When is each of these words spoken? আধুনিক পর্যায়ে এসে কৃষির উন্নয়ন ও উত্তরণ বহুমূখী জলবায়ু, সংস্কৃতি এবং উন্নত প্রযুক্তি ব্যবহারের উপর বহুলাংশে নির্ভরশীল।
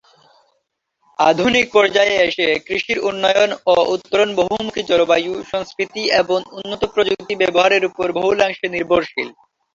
আধুনিক 1.19 1.65
পর্যায়ে 1.73 2.15
এসে 2.27 2.47
কৃষির 2.65 2.99
উন্নয়ন 3.09 3.49
ও 3.67 3.75
উত্তরণ 3.95 4.29
বহুমূখী 4.35 4.81
জলবায়ু, 4.83 5.33
সংস্কৃতি 5.51 6.03
এবং 6.21 6.39
উন্নত 6.57 6.81
প্রযুক্তি 6.93 7.33
ব্যবহারের 7.41 7.83
উপর 7.89 8.07
বহুলাংশে 8.19 8.67
নির্ভরশীল। 8.69 9.29